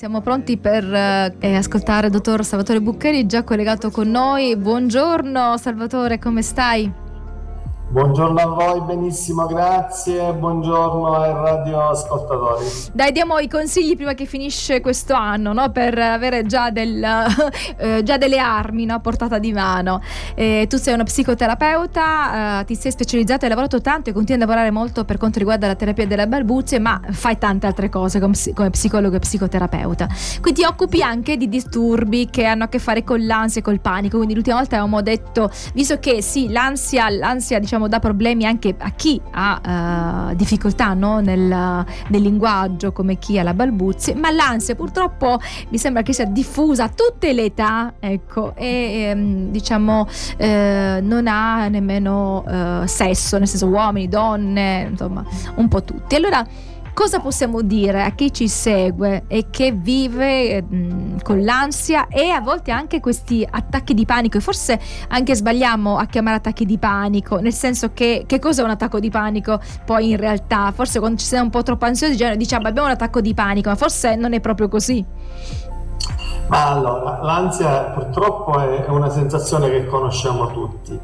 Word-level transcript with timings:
Siamo 0.00 0.22
pronti 0.22 0.56
per 0.56 0.82
eh, 0.82 1.54
ascoltare 1.54 2.06
il 2.06 2.12
dottor 2.12 2.42
Salvatore 2.42 2.80
Buccheri, 2.80 3.26
già 3.26 3.44
collegato 3.44 3.90
con 3.90 4.08
noi. 4.08 4.56
Buongiorno 4.56 5.58
Salvatore, 5.58 6.18
come 6.18 6.40
stai? 6.40 6.90
Buongiorno 7.90 8.38
a 8.38 8.46
voi, 8.46 8.80
benissimo, 8.82 9.46
grazie. 9.46 10.32
Buongiorno 10.32 11.12
ai 11.12 11.32
radioascoltatori. 11.32 12.64
Dai, 12.92 13.10
diamo 13.10 13.36
i 13.38 13.48
consigli 13.48 13.96
prima 13.96 14.14
che 14.14 14.26
finisce 14.26 14.80
questo 14.80 15.14
anno, 15.14 15.52
no? 15.52 15.72
per 15.72 15.98
avere 15.98 16.46
già, 16.46 16.70
del, 16.70 17.02
eh, 17.76 18.02
già 18.04 18.16
delle 18.16 18.38
armi 18.38 18.84
no? 18.84 18.94
a 18.94 19.00
portata 19.00 19.40
di 19.40 19.52
mano. 19.52 20.00
Eh, 20.36 20.66
tu 20.68 20.76
sei 20.76 20.94
una 20.94 21.02
psicoterapeuta, 21.02 22.60
eh, 22.60 22.64
ti 22.64 22.76
sei 22.76 22.92
specializzata 22.92 23.40
e 23.40 23.44
hai 23.46 23.48
lavorato 23.48 23.80
tanto 23.80 24.10
e 24.10 24.12
continui 24.12 24.40
a 24.40 24.46
lavorare 24.46 24.70
molto 24.70 25.04
per 25.04 25.16
quanto 25.16 25.40
riguarda 25.40 25.66
la 25.66 25.74
terapia 25.74 26.06
delle 26.06 26.28
balbuzie, 26.28 26.78
ma 26.78 27.00
fai 27.10 27.38
tante 27.38 27.66
altre 27.66 27.88
cose 27.88 28.20
come, 28.20 28.34
come 28.54 28.70
psicologo 28.70 29.16
e 29.16 29.18
psicoterapeuta. 29.18 30.06
Quindi 30.40 30.60
ti 30.60 30.64
occupi 30.64 31.02
anche 31.02 31.36
di 31.36 31.48
disturbi 31.48 32.30
che 32.30 32.44
hanno 32.44 32.62
a 32.62 32.68
che 32.68 32.78
fare 32.78 33.02
con 33.02 33.26
l'ansia 33.26 33.60
e 33.60 33.64
col 33.64 33.80
panico. 33.80 34.18
Quindi 34.18 34.34
l'ultima 34.34 34.58
volta 34.58 34.76
avevamo 34.76 35.02
detto, 35.02 35.50
visto 35.74 35.98
che 35.98 36.22
sì, 36.22 36.50
l'ansia, 36.50 37.10
l'ansia 37.10 37.58
diciamo 37.58 37.78
diciamo, 37.80 37.88
dà 37.88 37.98
problemi 37.98 38.44
anche 38.44 38.74
a 38.76 38.90
chi 38.90 39.20
ha 39.30 40.28
uh, 40.30 40.34
difficoltà 40.34 40.92
no? 40.92 41.20
nel, 41.20 41.38
nel, 41.38 42.22
linguaggio, 42.22 42.92
come 42.92 43.18
chi 43.18 43.38
ha 43.38 43.42
la 43.42 43.54
balbuzie, 43.54 44.14
ma 44.14 44.30
l'ansia 44.30 44.74
purtroppo 44.74 45.38
mi 45.70 45.78
sembra 45.78 46.02
che 46.02 46.12
sia 46.12 46.26
diffusa 46.26 46.84
a 46.84 46.88
tutte 46.88 47.32
le 47.32 47.44
età, 47.44 47.94
ecco, 47.98 48.54
e 48.56 49.10
um, 49.14 49.50
diciamo 49.50 50.00
uh, 50.02 50.44
non 51.02 51.26
ha 51.26 51.68
nemmeno 51.68 52.44
uh, 52.46 52.86
sesso, 52.86 53.38
nel 53.38 53.48
senso 53.48 53.66
uomini, 53.66 54.08
donne, 54.08 54.88
insomma, 54.90 55.24
un 55.54 55.68
po' 55.68 55.82
tutti. 55.82 56.14
Allora, 56.14 56.44
cosa 57.00 57.18
possiamo 57.18 57.62
dire 57.62 58.02
a 58.02 58.10
chi 58.10 58.30
ci 58.30 58.46
segue 58.46 59.24
e 59.26 59.46
che 59.48 59.72
vive 59.72 60.60
mh, 60.60 60.76
mm, 60.76 61.16
con 61.22 61.42
l'ansia 61.42 62.08
e 62.08 62.28
a 62.28 62.42
volte 62.42 62.72
anche 62.72 63.00
questi 63.00 63.46
attacchi 63.50 63.94
di 63.94 64.04
panico? 64.04 64.36
E 64.36 64.40
forse 64.40 64.78
anche 65.08 65.34
sbagliamo 65.34 65.96
a 65.96 66.04
chiamare 66.04 66.36
attacchi 66.36 66.66
di 66.66 66.76
panico 66.76 67.38
nel 67.38 67.54
senso 67.54 67.94
che 67.94 68.24
che 68.26 68.38
cosa 68.38 68.60
è 68.60 68.64
un 68.66 68.70
attacco 68.72 69.00
di 69.00 69.08
panico 69.08 69.60
poi 69.86 70.10
in 70.10 70.18
realtà? 70.18 70.72
Forse 70.72 70.98
quando 70.98 71.16
ci 71.16 71.24
siamo 71.24 71.44
un 71.44 71.50
po' 71.50 71.62
troppo 71.62 71.86
ansiosi 71.86 72.36
diciamo 72.36 72.68
abbiamo 72.68 72.88
un 72.88 72.92
attacco 72.92 73.22
di 73.22 73.32
panico 73.32 73.70
ma 73.70 73.76
forse 73.76 74.14
non 74.16 74.34
è 74.34 74.40
proprio 74.40 74.68
così. 74.68 75.02
Ma 76.48 76.66
allora 76.66 77.22
l'ansia 77.22 77.92
purtroppo 77.94 78.60
è 78.60 78.84
una 78.88 79.08
sensazione 79.08 79.70
che 79.70 79.86
conosciamo 79.86 80.52
tutti 80.52 81.00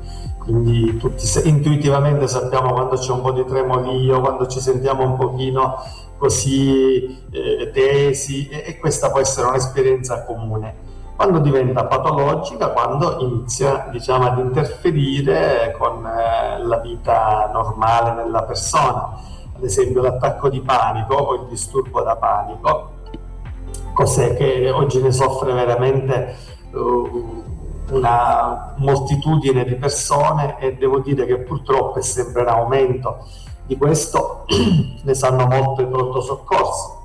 quindi 0.46 0.96
tutti 0.96 1.26
intuitivamente 1.48 2.28
sappiamo 2.28 2.72
quando 2.72 2.94
c'è 2.94 3.10
un 3.10 3.20
po' 3.20 3.32
di 3.32 3.44
tremolio, 3.44 4.20
quando 4.20 4.46
ci 4.46 4.60
sentiamo 4.60 5.02
un 5.02 5.16
pochino 5.16 5.82
così 6.18 7.26
eh, 7.32 7.70
tesi 7.72 8.48
e, 8.48 8.62
e, 8.64 8.78
questa 8.78 9.10
può 9.10 9.18
essere 9.18 9.48
un'esperienza 9.48 10.22
comune. 10.22 10.84
Quando 11.16 11.40
diventa 11.40 11.86
patologica, 11.86 12.68
quando 12.68 13.18
inizia 13.20 13.88
diciamo, 13.90 14.26
ad 14.26 14.38
interferire 14.38 15.74
con 15.76 16.06
eh, 16.06 16.62
la 16.62 16.78
vita 16.78 17.50
normale 17.52 18.22
della 18.22 18.44
persona, 18.44 19.18
ad 19.56 19.64
esempio 19.64 20.00
l'attacco 20.00 20.48
di 20.48 20.60
panico 20.60 21.14
o 21.14 21.34
il 21.34 21.46
disturbo 21.48 22.02
da 22.02 22.14
panico, 22.14 22.90
cos'è 23.94 24.36
che 24.36 24.70
oggi 24.70 25.02
ne 25.02 25.10
soffre 25.10 25.52
veramente 25.54 26.36
uh, 26.70 27.55
una 27.90 28.74
moltitudine 28.76 29.64
di 29.64 29.76
persone 29.76 30.58
e 30.58 30.74
devo 30.74 30.98
dire 30.98 31.24
che 31.26 31.38
purtroppo 31.38 31.98
è 31.98 32.02
sempre 32.02 32.42
in 32.42 32.48
aumento 32.48 33.26
di 33.66 33.76
questo 33.76 34.44
ne 35.02 35.14
sanno 35.14 35.46
molto 35.46 35.82
i 35.82 35.86
pronto 35.86 36.20
soccorso. 36.20 37.04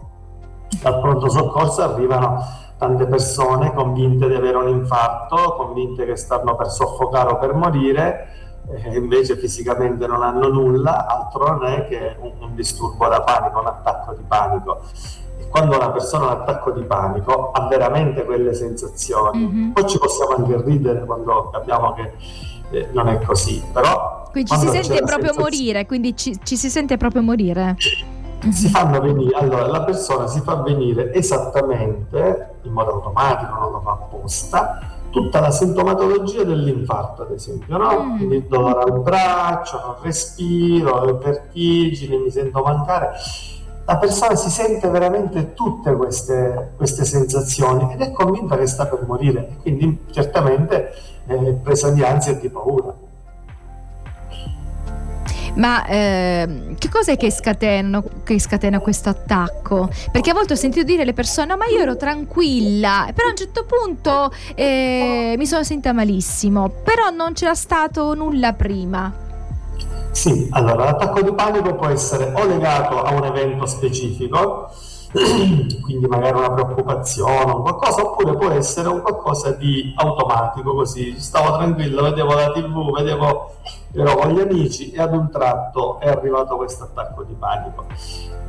Dal 0.82 1.00
pronto 1.02 1.30
soccorso 1.30 1.82
arrivano 1.82 2.44
tante 2.78 3.06
persone 3.06 3.74
convinte 3.74 4.28
di 4.28 4.34
avere 4.34 4.58
un 4.58 4.70
infarto, 4.70 5.56
convinte 5.56 6.06
che 6.06 6.16
stanno 6.16 6.56
per 6.56 6.70
soffocare 6.70 7.32
o 7.32 7.38
per 7.38 7.54
morire, 7.54 8.28
e 8.70 8.96
invece 8.96 9.38
fisicamente 9.38 10.08
non 10.08 10.24
hanno 10.24 10.48
nulla, 10.48 11.06
altro 11.06 11.46
non 11.48 11.66
è 11.66 11.88
che 11.88 12.16
un, 12.20 12.32
un 12.40 12.56
disturbo 12.56 13.08
da 13.08 13.22
panico, 13.22 13.60
un 13.60 13.68
attacco 13.68 14.14
di 14.14 14.24
panico 14.28 14.82
quando 15.50 15.76
una 15.76 15.92
persona 15.92 16.30
ha 16.30 16.34
un 16.34 16.42
attacco 16.42 16.72
di 16.72 16.84
panico 16.84 17.52
ha 17.52 17.68
veramente 17.68 18.26
quelle 18.26 18.54
sensazioni. 18.54 19.40
Mm-hmm. 19.40 19.72
Poi 19.72 19.88
ci 19.88 19.98
possiamo 19.98 20.36
anche 20.36 20.62
ridere 20.64 21.06
quando 21.06 21.50
capiamo 21.52 21.94
che 21.94 22.12
eh, 22.72 22.88
non 22.92 23.08
è 23.08 23.20
così, 23.22 23.62
però... 23.72 24.30
Quindi 24.32 24.50
ci 24.52 24.58
si 24.58 24.68
sente 24.70 25.04
proprio 25.04 25.34
morire, 25.38 25.86
quindi 25.86 26.16
ci, 26.16 26.40
ci, 26.42 26.56
si 26.56 26.70
sente 26.70 26.96
proprio 26.98 27.22
morire. 27.22 27.76
Si 28.50 28.70
fanno 28.70 29.00
venire, 29.02 29.38
allora 29.38 29.68
la 29.68 29.84
persona 29.84 30.26
si 30.26 30.40
fa 30.40 30.56
venire 30.56 31.14
esattamente, 31.14 32.56
in 32.62 32.72
modo 32.72 32.94
automatico, 32.94 33.54
non 33.54 33.72
lo 33.72 33.82
fa 33.82 33.92
apposta, 33.92 34.80
tutta 35.12 35.42
la 35.42 35.52
sintomatologia 35.52 36.44
dell'infarto, 36.44 37.24
ad 37.24 37.32
esempio, 37.32 37.78
no? 37.78 38.04
Mm. 38.04 38.18
Quindi 38.18 38.48
dolore 38.48 38.84
al 38.84 39.00
braccio, 39.02 39.80
non 39.86 39.96
respiro, 40.02 41.20
vertigini, 41.22 42.18
mi 42.18 42.32
sento 42.32 42.64
mancare 42.64 43.12
la 43.92 43.98
persona 43.98 44.36
si 44.38 44.50
sente 44.50 44.88
veramente 44.88 45.54
tutte 45.54 45.94
queste, 45.94 46.72
queste 46.78 47.04
sensazioni 47.04 47.94
ed 47.94 48.00
è 48.00 48.12
convinta 48.12 48.58
che 48.58 48.66
sta 48.66 48.86
per 48.86 49.06
morire 49.06 49.58
quindi 49.62 50.06
certamente 50.12 50.94
è 51.26 51.36
presa 51.62 51.90
di 51.90 52.02
ansia 52.02 52.32
e 52.32 52.40
di 52.40 52.50
paura. 52.50 52.94
Ma 55.56 55.86
eh, 55.86 56.76
che 56.78 56.88
cos'è 56.88 57.18
che 57.18 57.30
scatena, 57.30 58.02
che 58.24 58.40
scatena, 58.40 58.80
questo 58.80 59.10
attacco? 59.10 59.90
Perché 60.10 60.30
a 60.30 60.34
volte 60.34 60.54
ho 60.54 60.56
sentito 60.56 60.86
dire 60.86 61.02
alle 61.02 61.14
persone: 61.14 61.56
Ma 61.58 61.66
io 61.66 61.80
ero 61.80 61.98
tranquilla, 61.98 63.10
però 63.14 63.28
a 63.28 63.32
un 63.32 63.36
certo 63.36 63.66
punto 63.66 64.32
eh, 64.56 65.36
mi 65.38 65.46
sono 65.46 65.64
sentita 65.64 65.92
malissimo, 65.92 66.70
però 66.70 67.10
non 67.10 67.34
c'era 67.34 67.54
stato 67.54 68.14
nulla 68.14 68.54
prima. 68.54 69.31
Sì, 70.12 70.50
allora 70.52 70.84
l'attacco 70.84 71.22
di 71.22 71.34
panico 71.34 71.74
può 71.76 71.88
essere 71.88 72.34
o 72.36 72.46
legato 72.46 73.02
a 73.02 73.14
un 73.14 73.24
evento 73.24 73.66
specifico, 73.66 74.70
quindi 75.12 76.06
magari 76.08 76.38
una 76.38 76.52
preoccupazione 76.52 77.50
o 77.50 77.62
qualcosa, 77.62 78.02
oppure 78.02 78.36
può 78.36 78.50
essere 78.50 78.90
un 78.90 79.02
qualcosa 79.02 79.52
di 79.52 79.94
automatico, 79.96 80.76
così 80.76 81.18
stavo 81.18 81.58
tranquillo, 81.58 82.04
vedevo 82.04 82.34
la 82.34 82.52
tv, 82.52 82.92
vedevo, 82.94 83.56
ero 83.94 84.16
con 84.16 84.32
gli 84.32 84.40
amici 84.42 84.92
e 84.92 85.02
ad 85.02 85.14
un 85.14 85.32
tratto 85.32 86.00
è 86.00 86.10
arrivato 86.10 86.58
questo 86.58 86.84
attacco 86.84 87.24
di 87.24 87.34
panico. 87.34 87.86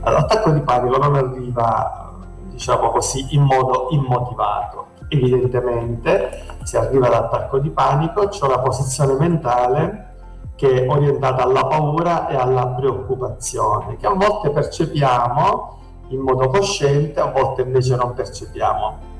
L'attacco 0.02 0.50
di 0.50 0.60
panico 0.60 0.98
non 0.98 1.14
arriva, 1.14 2.12
diciamo 2.50 2.90
così, 2.90 3.24
in 3.30 3.42
modo 3.42 3.86
immotivato. 3.92 4.86
Evidentemente, 5.08 6.42
se 6.64 6.76
arriva 6.76 7.08
l'attacco 7.08 7.58
di 7.60 7.70
panico, 7.70 8.26
c'è 8.28 8.44
una 8.46 8.58
posizione 8.58 9.14
mentale 9.14 10.10
che 10.54 10.84
è 10.84 10.88
orientata 10.88 11.42
alla 11.42 11.66
paura 11.66 12.28
e 12.28 12.36
alla 12.36 12.68
preoccupazione, 12.68 13.96
che 13.96 14.06
a 14.06 14.14
volte 14.14 14.50
percepiamo 14.50 15.78
in 16.08 16.20
modo 16.20 16.48
cosciente, 16.48 17.20
a 17.20 17.30
volte 17.30 17.62
invece 17.62 17.96
non 17.96 18.14
percepiamo. 18.14 19.10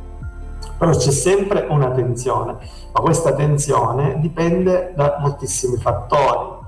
Però 0.79 0.91
c'è 0.91 1.11
sempre 1.11 1.67
una 1.69 1.91
tensione, 1.91 2.57
ma 2.93 3.01
questa 3.01 3.35
tensione 3.35 4.19
dipende 4.21 4.93
da 4.95 5.17
moltissimi 5.21 5.77
fattori, 5.77 6.61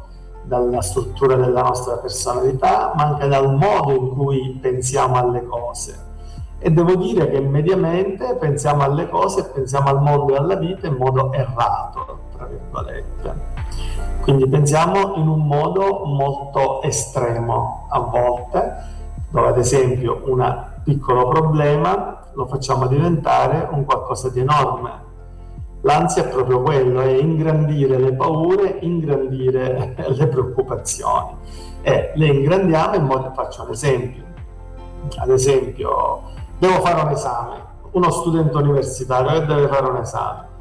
dalla 0.42 0.82
struttura 0.82 1.36
della 1.36 1.62
nostra 1.62 1.96
personalità, 1.96 2.92
ma 2.94 3.04
anche 3.04 3.28
dal 3.28 3.54
modo 3.54 3.92
in 3.92 4.10
cui 4.10 4.58
pensiamo 4.60 5.16
alle 5.16 5.44
cose. 5.44 6.12
E 6.58 6.70
devo 6.70 6.94
dire 6.96 7.28
che 7.28 7.40
mediamente 7.40 8.36
pensiamo 8.36 8.82
alle 8.82 9.08
cose 9.08 9.40
e 9.40 9.44
pensiamo 9.44 9.88
al 9.88 10.00
mondo 10.00 10.34
e 10.34 10.38
alla 10.38 10.56
vita 10.56 10.86
in 10.86 10.94
modo 10.94 11.32
errato, 11.32 12.18
tra 12.36 12.46
virgolette. 12.46 13.53
Quindi 14.24 14.48
pensiamo 14.48 15.16
in 15.16 15.28
un 15.28 15.46
modo 15.46 16.04
molto 16.06 16.80
estremo 16.80 17.86
a 17.90 18.00
volte, 18.00 18.74
dove 19.28 19.48
ad 19.48 19.58
esempio 19.58 20.22
un 20.24 20.64
piccolo 20.82 21.28
problema 21.28 22.24
lo 22.32 22.46
facciamo 22.46 22.86
diventare 22.86 23.68
un 23.70 23.84
qualcosa 23.84 24.30
di 24.30 24.40
enorme. 24.40 25.02
L'ansia 25.82 26.24
è 26.24 26.28
proprio 26.28 26.62
quello, 26.62 27.02
è 27.02 27.10
ingrandire 27.10 27.98
le 27.98 28.14
paure, 28.14 28.78
ingrandire 28.80 29.94
le 30.08 30.26
preoccupazioni. 30.26 31.36
E 31.82 32.12
le 32.14 32.26
ingrandiamo 32.26 32.94
in 32.94 33.04
modo, 33.04 33.30
faccio 33.34 33.64
un 33.64 33.72
esempio, 33.72 34.22
ad 35.18 35.28
esempio, 35.28 36.22
devo 36.58 36.80
fare 36.80 37.02
un 37.02 37.10
esame, 37.10 37.56
uno 37.90 38.10
studente 38.10 38.56
universitario 38.56 39.40
che 39.40 39.44
deve 39.44 39.68
fare 39.68 39.86
un 39.86 39.96
esame 39.96 40.52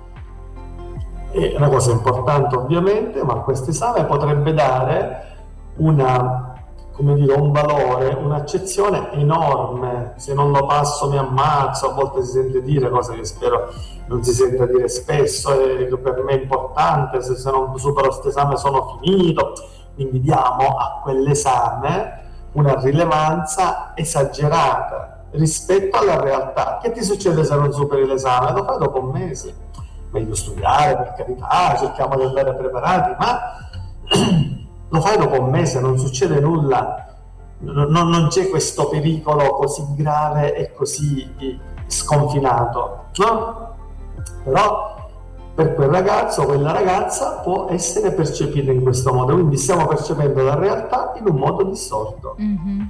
è 1.33 1.55
una 1.57 1.69
cosa 1.69 1.91
importante 1.91 2.55
ovviamente, 2.55 3.23
ma 3.23 3.35
questo 3.37 3.71
esame 3.71 4.05
potrebbe 4.05 4.53
dare 4.53 5.31
una, 5.77 6.53
dire, 6.99 7.33
un 7.33 7.51
valore, 7.51 8.13
un'accezione 8.13 9.11
enorme. 9.13 10.13
Se 10.17 10.35
non 10.35 10.51
lo 10.51 10.65
passo 10.67 11.09
mi 11.09 11.17
ammazzo, 11.17 11.89
a 11.89 11.93
volte 11.93 12.23
si 12.23 12.31
sente 12.31 12.61
dire, 12.61 12.89
cose 12.89 13.15
che 13.15 13.25
spero 13.25 13.69
non 14.05 14.23
si 14.23 14.31
senta 14.31 14.67
dire 14.67 14.87
spesso, 14.87 15.59
e 15.59 15.87
che 15.87 15.97
per 15.97 16.21
me 16.23 16.33
è 16.33 16.41
importante, 16.41 17.21
se, 17.23 17.35
se 17.35 17.49
non 17.49 17.77
supero 17.79 18.09
questo 18.09 18.27
esame 18.27 18.55
sono 18.55 18.99
finito. 19.01 19.53
Quindi 19.95 20.19
diamo 20.19 20.77
a 20.77 21.01
quell'esame 21.03 22.21
una 22.53 22.79
rilevanza 22.79 23.93
esagerata 23.95 25.23
rispetto 25.31 25.97
alla 25.97 26.19
realtà. 26.19 26.77
Che 26.79 26.91
ti 26.91 27.03
succede 27.03 27.43
se 27.43 27.55
non 27.55 27.71
superi 27.71 28.05
l'esame? 28.05 28.51
Lo 28.51 28.63
fai 28.63 28.77
dopo 28.77 29.01
mesi. 29.01 29.53
Meglio 30.13 30.35
studiare, 30.35 30.95
per 30.95 31.13
carità, 31.17 31.75
cerchiamo 31.77 32.15
di 32.15 32.23
andare 32.23 32.53
preparati, 32.53 33.15
ma 33.19 33.39
lo 34.89 35.01
fai 35.01 35.17
dopo 35.17 35.41
un 35.41 35.49
mese, 35.49 35.79
non 35.79 35.97
succede 35.97 36.39
nulla, 36.39 37.17
non, 37.57 37.89
non 37.89 38.27
c'è 38.27 38.47
questo 38.49 38.87
pericolo 38.89 39.55
così 39.55 39.83
grave 39.95 40.53
e 40.55 40.71
così 40.73 41.59
sconfinato, 41.87 43.05
no? 43.17 43.75
Però 44.43 45.09
per 45.55 45.75
quel 45.75 45.89
ragazzo 45.89 46.41
o 46.41 46.45
quella 46.45 46.71
ragazza 46.71 47.39
può 47.43 47.67
essere 47.69 48.11
percepita 48.11 48.71
in 48.71 48.83
questo 48.83 49.13
modo, 49.13 49.33
quindi 49.33 49.57
stiamo 49.57 49.87
percependo 49.87 50.43
la 50.43 50.55
realtà 50.55 51.13
in 51.17 51.27
un 51.27 51.35
modo 51.35 51.63
distorto. 51.63 52.35
Mm-hmm. 52.39 52.81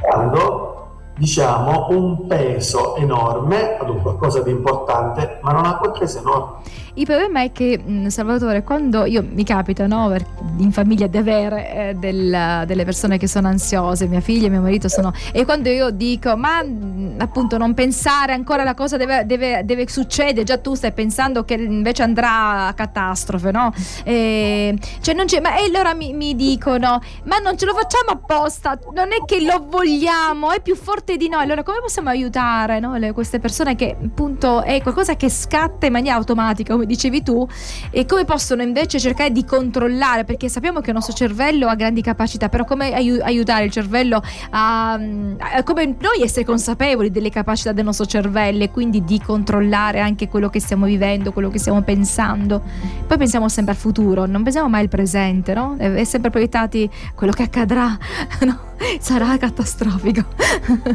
Quando 0.00 0.71
diciamo 1.16 1.88
un 1.90 2.26
peso 2.26 2.96
enorme 2.96 3.76
ad 3.78 3.88
un 3.88 4.00
qualcosa 4.00 4.40
di 4.40 4.50
importante, 4.50 5.38
ma 5.42 5.52
non 5.52 5.66
ha 5.66 5.76
quel 5.76 5.92
peso 5.92 6.18
enorme. 6.18 6.60
Il 6.94 7.06
problema 7.06 7.42
è 7.42 7.52
che, 7.52 7.82
mm, 7.82 8.06
Salvatore, 8.08 8.62
quando 8.64 9.06
io 9.06 9.24
mi 9.26 9.44
capita 9.44 9.86
no, 9.86 10.14
in 10.58 10.72
famiglia 10.72 11.06
di 11.06 11.16
avere 11.16 11.74
eh, 11.74 11.94
del, 11.94 12.64
delle 12.66 12.84
persone 12.84 13.16
che 13.16 13.26
sono 13.26 13.48
ansiose, 13.48 14.06
mia 14.06 14.20
figlia 14.20 14.46
e 14.46 14.50
mio 14.50 14.60
marito 14.60 14.88
sono. 14.88 15.12
E 15.32 15.46
quando 15.46 15.70
io 15.70 15.90
dico, 15.90 16.36
ma 16.36 16.62
mm, 16.62 17.18
appunto 17.18 17.56
non 17.56 17.72
pensare 17.72 18.34
ancora 18.34 18.62
la 18.62 18.74
cosa 18.74 18.98
deve, 18.98 19.24
deve, 19.24 19.64
deve 19.64 19.88
succedere, 19.88 20.44
già 20.44 20.58
tu 20.58 20.74
stai 20.74 20.92
pensando 20.92 21.44
che 21.44 21.54
invece 21.54 22.02
andrà 22.02 22.66
a 22.66 22.74
catastrofe, 22.74 23.50
no? 23.50 23.72
E, 24.04 24.76
cioè 25.00 25.14
non 25.14 25.24
c'è, 25.24 25.40
ma, 25.40 25.56
e 25.56 25.64
allora 25.64 25.94
mi, 25.94 26.12
mi 26.12 26.36
dicono, 26.36 27.00
ma 27.24 27.38
non 27.38 27.56
ce 27.56 27.64
lo 27.64 27.72
facciamo 27.72 28.10
apposta, 28.10 28.78
non 28.92 29.12
è 29.12 29.24
che 29.24 29.42
lo 29.42 29.66
vogliamo, 29.66 30.50
è 30.50 30.60
più 30.60 30.76
forte 30.76 31.01
di 31.04 31.28
noi. 31.28 31.42
Allora 31.42 31.62
come 31.62 31.80
possiamo 31.80 32.08
aiutare 32.08 32.80
no, 32.80 32.96
le, 32.96 33.12
queste 33.12 33.38
persone 33.38 33.74
che 33.74 33.96
appunto 34.02 34.62
è 34.62 34.80
qualcosa 34.82 35.16
che 35.16 35.28
scatta 35.28 35.86
in 35.86 35.92
maniera 35.92 36.16
automatica? 36.16 36.72
come 36.72 36.86
dicevi 36.86 37.22
tu, 37.22 37.46
e 37.90 38.06
come 38.06 38.24
possono 38.24 38.62
invece 38.62 38.98
cercare 38.98 39.30
di 39.30 39.44
controllare, 39.44 40.24
perché 40.24 40.48
sappiamo 40.48 40.80
che 40.80 40.88
il 40.90 40.94
nostro 40.94 41.14
cervello 41.14 41.68
ha 41.68 41.74
grandi 41.74 42.02
capacità, 42.02 42.48
però 42.48 42.64
come 42.64 42.94
ai- 42.94 43.20
aiutare 43.20 43.64
il 43.64 43.70
cervello 43.70 44.22
a, 44.50 44.92
a, 44.92 45.62
come 45.64 45.96
noi 45.98 46.22
essere 46.22 46.44
consapevoli 46.44 47.10
delle 47.10 47.30
capacità 47.30 47.72
del 47.72 47.84
nostro 47.84 48.06
cervello 48.06 48.64
e 48.64 48.70
quindi 48.70 49.04
di 49.04 49.20
controllare 49.20 50.00
anche 50.00 50.28
quello 50.28 50.48
che 50.48 50.60
stiamo 50.60 50.86
vivendo, 50.86 51.32
quello 51.32 51.50
che 51.50 51.58
stiamo 51.58 51.82
pensando. 51.82 52.62
Poi 53.06 53.16
pensiamo 53.18 53.48
sempre 53.48 53.72
al 53.72 53.78
futuro, 53.78 54.26
non 54.26 54.42
pensiamo 54.42 54.68
mai 54.68 54.82
al 54.82 54.88
presente, 54.88 55.54
no? 55.54 55.76
È 55.76 56.04
sempre 56.04 56.30
proiettati 56.30 56.88
quello 57.14 57.32
che 57.32 57.42
accadrà, 57.42 57.96
no? 58.44 58.70
Sarà 58.98 59.36
catastrofico. 59.36 60.24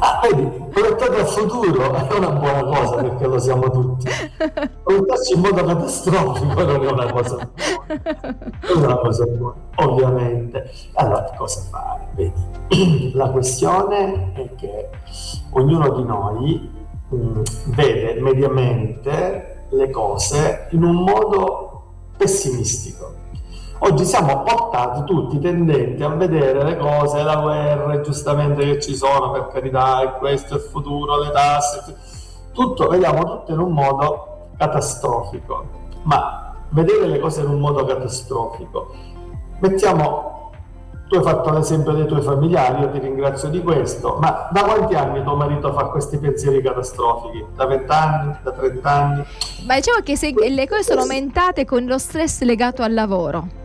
Ah, 0.00 0.20
vedi, 0.22 0.44
proiettato 0.70 1.12
al 1.12 1.26
futuro 1.26 1.92
è 1.92 2.14
una 2.14 2.30
buona 2.30 2.64
cosa 2.64 2.96
perché 2.96 3.26
lo 3.26 3.38
siamo 3.38 3.70
tutti. 3.70 4.06
Proiettarci 4.82 5.34
in 5.34 5.40
modo 5.40 5.64
catastrofico 5.64 6.62
non 6.62 6.84
è 6.84 6.90
una 6.90 7.12
cosa 7.12 7.36
buona. 7.36 7.50
Non 8.74 8.82
è 8.82 8.86
una 8.86 8.96
cosa 8.98 9.24
buona, 9.24 9.54
ovviamente. 9.76 10.70
Allora, 10.94 11.22
cosa 11.36 11.60
fare? 11.70 12.08
Vedi, 12.14 13.12
la 13.14 13.30
questione 13.30 14.32
è 14.34 14.54
che 14.56 14.90
ognuno 15.52 15.88
di 15.90 16.04
noi 16.04 16.70
mh, 17.08 17.16
mm, 17.16 17.42
vede 17.66 18.20
mediamente 18.20 19.66
le 19.70 19.90
cose 19.90 20.68
in 20.70 20.82
un 20.82 20.96
modo 20.96 21.82
pessimistico 22.16 23.22
Oggi 23.86 24.06
siamo 24.06 24.42
portati 24.42 25.04
tutti 25.04 25.38
tendenti 25.38 26.02
a 26.02 26.08
vedere 26.08 26.64
le 26.64 26.78
cose, 26.78 27.22
la 27.22 27.36
guerra, 27.36 28.00
giustamente 28.00 28.64
che 28.64 28.80
ci 28.80 28.96
sono, 28.96 29.30
per 29.30 29.48
carità, 29.48 30.00
e 30.00 30.12
questo 30.18 30.54
è 30.54 30.56
il 30.56 30.62
futuro, 30.62 31.22
le 31.22 31.30
tasse, 31.30 31.94
tutto, 32.54 32.88
vediamo 32.88 33.22
tutto 33.24 33.52
in 33.52 33.58
un 33.58 33.72
modo 33.72 34.48
catastrofico. 34.56 35.66
Ma 36.04 36.54
vedere 36.70 37.08
le 37.08 37.18
cose 37.18 37.42
in 37.42 37.48
un 37.48 37.60
modo 37.60 37.84
catastrofico, 37.84 38.94
mettiamo, 39.58 40.52
tu 41.06 41.16
hai 41.16 41.22
fatto 41.22 41.50
l'esempio 41.52 41.92
dei 41.92 42.06
tuoi 42.06 42.22
familiari, 42.22 42.80
io 42.80 42.90
ti 42.90 43.00
ringrazio 43.00 43.50
di 43.50 43.62
questo, 43.62 44.16
ma 44.18 44.48
da 44.50 44.64
quanti 44.64 44.94
anni 44.94 45.22
tuo 45.22 45.36
marito 45.36 45.74
fa 45.74 45.88
questi 45.88 46.16
pensieri 46.16 46.62
catastrofici? 46.62 47.44
Da 47.54 47.66
20 47.66 47.92
anni? 47.92 48.36
Da 48.42 48.50
30 48.50 48.90
anni? 48.90 49.24
Ma 49.66 49.74
diciamo 49.74 50.00
che 50.02 50.16
se 50.16 50.32
le 50.34 50.66
cose 50.66 50.84
sono 50.84 51.02
aumentate 51.02 51.66
con 51.66 51.84
lo 51.84 51.98
stress 51.98 52.40
legato 52.40 52.80
al 52.80 52.94
lavoro. 52.94 53.62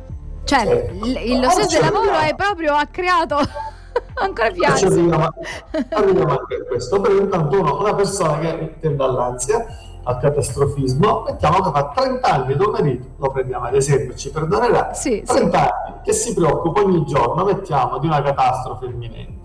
Cioè, 0.50 0.66
certo. 0.66 1.06
il, 1.06 1.40
lo 1.40 1.50
stesso 1.52 1.80
del 1.80 1.92
lavoro 1.92 2.18
è 2.18 2.34
proprio 2.36 2.74
ha 2.74 2.88
creato 2.88 3.38
ancora 4.18 4.50
più 4.50 4.64
ansia. 4.66 4.88
Arriviamo 4.88 6.32
anche 6.32 6.56
a 6.56 6.64
questo. 6.68 7.00
Per 7.00 7.12
intanto 7.12 7.60
uno, 7.60 7.80
una 7.80 7.94
persona 7.94 8.40
che 8.40 8.80
tende 8.80 9.04
all'ansia, 9.04 9.64
al 10.06 10.18
catastrofismo, 10.18 11.26
mettiamo 11.28 11.62
che 11.62 11.70
fa 11.70 11.92
30 11.96 12.28
anni 12.28 12.56
tuo 12.56 12.72
marito, 12.72 13.08
lo 13.18 13.30
prendiamo 13.30 13.66
ad 13.66 13.76
esempio, 13.76 14.16
ci 14.16 14.32
perdonerà, 14.32 14.92
sì, 14.94 15.22
30 15.24 15.52
sì. 15.52 15.64
anni 15.64 15.96
che 16.04 16.14
si 16.14 16.34
preoccupa 16.34 16.82
ogni 16.82 17.06
giorno, 17.06 17.44
mettiamo, 17.44 18.00
di 18.00 18.08
una 18.08 18.24
catastrofe 18.24 18.86
imminente. 18.86 19.38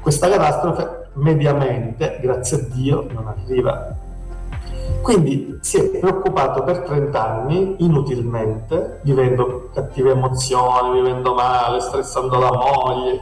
Questa 0.00 0.30
catastrofe 0.30 1.08
mediamente, 1.14 2.20
grazie 2.22 2.56
a 2.56 2.60
Dio, 2.72 3.04
non 3.10 3.26
arriva 3.26 3.96
quindi 5.02 5.58
si 5.60 5.78
è 5.78 5.98
preoccupato 5.98 6.62
per 6.62 6.80
30 6.80 7.24
anni 7.24 7.76
inutilmente, 7.78 9.00
vivendo 9.02 9.70
cattive 9.72 10.12
emozioni, 10.12 11.00
vivendo 11.00 11.34
male, 11.34 11.80
stressando 11.80 12.38
la 12.38 12.52
moglie, 12.52 13.20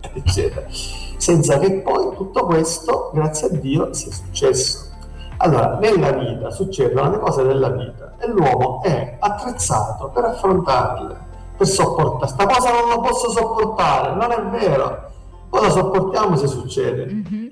eccetera, 0.14 0.66
senza 0.70 1.58
che 1.58 1.80
poi 1.80 2.14
tutto 2.16 2.44
questo, 2.46 3.10
grazie 3.12 3.48
a 3.48 3.50
Dio, 3.50 3.92
sia 3.92 4.12
successo. 4.12 4.90
Allora, 5.38 5.78
nella 5.78 6.12
vita 6.12 6.50
succedono 6.50 7.10
le 7.10 7.18
cose 7.18 7.42
della 7.42 7.70
vita 7.70 8.14
e 8.18 8.28
l'uomo 8.28 8.82
è 8.82 9.16
attrezzato 9.18 10.08
per 10.08 10.24
affrontarle, 10.24 11.16
per 11.56 11.66
sopportare. 11.66 12.30
Sta 12.32 12.46
cosa 12.46 12.70
non 12.70 12.88
la 12.88 13.00
posso 13.00 13.30
sopportare, 13.30 14.14
non 14.14 14.30
è 14.30 14.58
vero 14.58 15.10
poi 15.52 15.60
la 15.64 15.70
sopportiamo 15.70 16.34
se 16.34 16.46
succede. 16.46 17.04
Mm-hmm. 17.04 17.46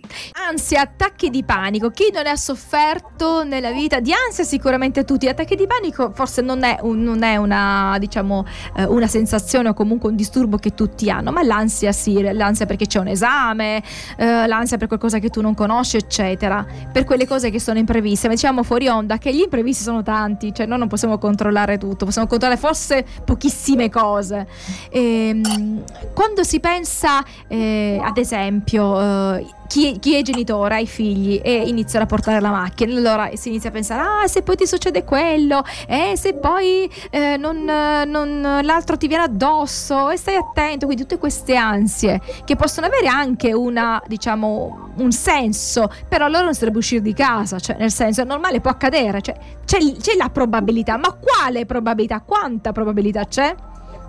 Ansia, 0.48 0.80
attacchi 0.80 1.28
di 1.28 1.44
panico. 1.44 1.90
Chi 1.90 2.10
non 2.10 2.26
ha 2.26 2.34
sofferto 2.34 3.44
nella 3.44 3.72
vita? 3.72 4.00
Di 4.00 4.10
ansia 4.14 4.42
sicuramente 4.42 5.04
tutti. 5.04 5.28
Attacchi 5.28 5.54
di 5.54 5.66
panico 5.66 6.10
forse 6.14 6.40
non 6.40 6.62
è, 6.62 6.78
un, 6.80 7.02
non 7.02 7.22
è 7.22 7.36
una, 7.36 7.96
diciamo, 7.98 8.46
eh, 8.74 8.84
una 8.84 9.06
sensazione 9.06 9.68
o 9.68 9.74
comunque 9.74 10.08
un 10.08 10.16
disturbo 10.16 10.56
che 10.56 10.72
tutti 10.72 11.10
hanno, 11.10 11.30
ma 11.30 11.42
l'ansia 11.42 11.92
sì, 11.92 12.22
l'ansia 12.22 12.64
perché 12.64 12.86
c'è 12.86 13.00
un 13.00 13.08
esame, 13.08 13.82
eh, 14.16 14.46
l'ansia 14.46 14.78
per 14.78 14.88
qualcosa 14.88 15.18
che 15.18 15.28
tu 15.28 15.42
non 15.42 15.52
conosci, 15.52 15.98
eccetera. 15.98 16.64
Per 16.90 17.04
quelle 17.04 17.26
cose 17.26 17.50
che 17.50 17.60
sono 17.60 17.78
impreviste. 17.78 18.28
Ma 18.28 18.32
diciamo 18.32 18.62
fuori 18.62 18.88
onda 18.88 19.18
che 19.18 19.30
gli 19.34 19.40
imprevisti 19.40 19.82
sono 19.82 20.02
tanti, 20.02 20.54
cioè 20.54 20.64
noi 20.64 20.78
non 20.78 20.88
possiamo 20.88 21.18
controllare 21.18 21.76
tutto, 21.76 22.06
possiamo 22.06 22.26
controllare 22.26 22.58
forse 22.58 23.04
pochissime 23.26 23.90
cose. 23.90 24.46
E, 24.88 25.28
ehm, 25.28 25.84
quando 26.14 26.44
si 26.44 26.60
pensa... 26.60 27.22
Eh, 27.46 27.88
ad 27.98 28.18
esempio, 28.18 29.00
eh, 29.00 29.46
chi, 29.66 29.98
chi, 30.00 30.16
è 30.16 30.22
genitore 30.22 30.74
ha 30.74 30.78
i 30.78 30.86
figli 30.86 31.40
e 31.42 31.62
iniziano 31.66 32.04
a 32.04 32.08
portare 32.08 32.40
la 32.40 32.50
macchina, 32.50 32.92
allora 32.92 33.30
si 33.34 33.48
inizia 33.48 33.70
a 33.70 33.72
pensare, 33.72 34.02
ah, 34.02 34.26
se 34.26 34.42
poi 34.42 34.56
ti 34.56 34.66
succede 34.66 35.04
quello, 35.04 35.62
eh, 35.86 36.12
se 36.16 36.34
poi 36.34 36.90
eh, 37.10 37.36
non, 37.36 37.62
non, 37.64 38.60
l'altro 38.62 38.96
ti 38.96 39.06
viene 39.06 39.24
addosso, 39.24 40.10
e 40.10 40.16
stai 40.16 40.34
attento, 40.34 40.86
quindi 40.86 41.04
tutte 41.04 41.18
queste 41.18 41.54
ansie 41.54 42.20
che 42.44 42.56
possono 42.56 42.86
avere 42.86 43.06
anche 43.06 43.52
una, 43.52 44.02
diciamo, 44.06 44.90
un 44.96 45.12
senso, 45.12 45.90
però 46.08 46.28
loro 46.28 46.44
non 46.44 46.52
si 46.52 46.58
dovrebbe 46.58 46.78
uscire 46.78 47.00
di 47.00 47.14
casa, 47.14 47.58
cioè 47.58 47.76
nel 47.78 47.92
senso 47.92 48.22
è 48.22 48.24
normale, 48.24 48.60
può 48.60 48.70
accadere, 48.70 49.22
cioè, 49.22 49.36
c'è, 49.64 49.78
c'è 49.78 50.16
la 50.16 50.30
probabilità, 50.30 50.96
ma 50.96 51.12
quale 51.12 51.64
probabilità? 51.64 52.20
Quanta 52.20 52.72
probabilità 52.72 53.24
c'è? 53.24 53.54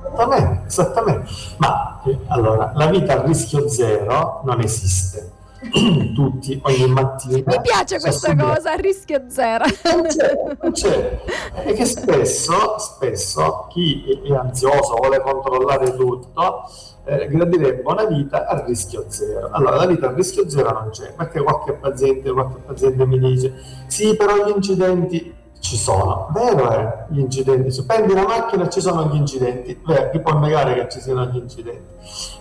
Esattamente, 0.04 0.68
esattamente. 0.68 1.32
Ma 1.58 2.02
allora, 2.28 2.72
la 2.76 2.88
vita 2.88 3.14
a 3.14 3.22
rischio 3.24 3.68
zero 3.70 4.42
non 4.44 4.60
esiste. 4.62 5.40
Tutti 6.16 6.60
ogni 6.64 6.88
mattina. 6.88 7.44
Mi 7.46 7.62
piace 7.62 8.00
questa 8.00 8.36
cosa, 8.36 8.72
a 8.72 8.76
rischio 8.76 9.24
zero. 9.28 9.66
Non 9.84 10.08
c'è, 10.08 10.34
non 10.60 10.72
c'è. 10.72 11.22
E 11.66 11.74
che 11.74 11.86
spesso, 11.86 12.80
spesso 12.80 13.68
chi 13.70 14.22
è 14.24 14.34
ansioso, 14.34 14.96
vuole 14.96 15.22
controllare 15.22 15.96
tutto, 15.96 16.64
eh, 17.04 17.28
gradirebbe 17.28 17.84
una 17.86 18.06
vita 18.06 18.48
a 18.48 18.64
rischio 18.66 19.06
zero. 19.10 19.50
Allora, 19.52 19.76
la 19.76 19.86
vita 19.86 20.08
a 20.08 20.14
rischio 20.14 20.50
zero 20.50 20.72
non 20.72 20.90
c'è, 20.90 21.14
perché 21.14 21.44
qualche 21.44 21.74
paziente, 21.74 22.32
qualche 22.32 22.60
paziente 22.66 23.06
mi 23.06 23.20
dice, 23.20 23.54
sì, 23.86 24.16
però 24.16 24.44
gli 24.44 24.54
incidenti 24.56 25.36
ci 25.62 25.78
sono. 25.78 26.28
Vero 26.34 26.70
è 26.70 27.06
gli 27.10 27.20
incidenti. 27.20 27.72
Se 27.72 27.86
prendi 27.86 28.12
una 28.12 28.26
macchina 28.26 28.68
ci 28.68 28.82
sono 28.82 29.06
gli 29.06 29.16
incidenti. 29.16 29.80
Beh, 29.86 30.10
chi 30.10 30.20
può 30.20 30.38
negare 30.38 30.74
che 30.74 30.90
ci 30.90 31.00
siano 31.00 31.26
gli 31.26 31.38
incidenti? 31.38 31.94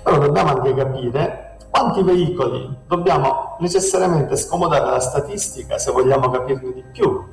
Però 0.03 0.19
dobbiamo 0.19 0.51
anche 0.51 0.75
capire 0.75 1.57
quanti 1.71 2.03
veicoli 2.03 2.77
dobbiamo 2.89 3.57
necessariamente 3.61 4.37
scomodare 4.37 4.85
la 4.87 4.99
statistica 4.99 5.79
se 5.79 5.93
vogliamo 5.93 6.29
capirne 6.31 6.73
di 6.73 6.85
più. 6.91 7.25